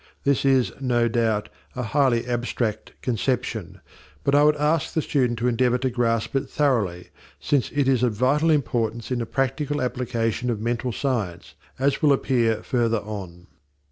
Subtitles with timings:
[0.23, 3.81] This is, no doubt, a highly abstract conception,
[4.23, 8.01] but I would ask the student to endeavour to grasp it thoroughly, since it is
[8.01, 13.45] of vital importance in the practical application of Mental Science, as will appear further on.